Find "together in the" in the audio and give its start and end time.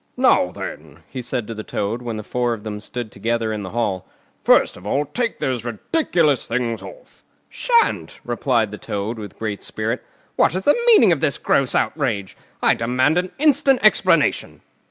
3.11-3.69